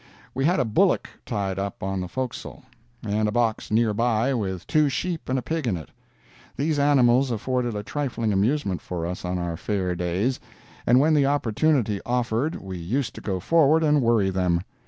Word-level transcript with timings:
We 0.33 0.45
had 0.45 0.59
a 0.59 0.65
bullock 0.65 1.07
tied 1.27 1.59
up 1.59 1.83
on 1.83 2.01
the 2.01 2.07
forecastle, 2.07 2.63
and 3.05 3.27
a 3.27 3.31
box 3.31 3.69
near 3.69 3.93
by 3.93 4.33
with 4.33 4.65
two 4.65 4.89
sheep 4.89 5.29
and 5.29 5.37
a 5.37 5.43
pig 5.43 5.67
in 5.67 5.77
it. 5.77 5.89
These 6.57 6.79
animals 6.79 7.29
afforded 7.29 7.75
a 7.75 7.83
trifling 7.83 8.33
amusement 8.33 8.81
for 8.81 9.05
us 9.05 9.23
on 9.23 9.37
our 9.37 9.55
fair 9.57 9.93
days, 9.95 10.39
and 10.87 10.99
when 10.99 11.13
the 11.13 11.27
opportunity 11.27 12.01
offered 12.03 12.55
we 12.55 12.79
used 12.79 13.13
to 13.13 13.21
go 13.21 13.39
forward 13.39 13.83
and 13.83 14.01
worry 14.01 14.31
them. 14.31 14.61